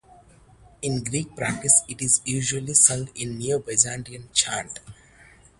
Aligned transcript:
In 0.81 1.03
Greek 1.03 1.35
practice 1.35 1.83
it 1.87 2.01
is 2.01 2.21
usually 2.25 2.73
sung 2.73 3.09
in 3.13 3.37
Neo-Byzantine 3.37 4.29
chant. 4.33 4.79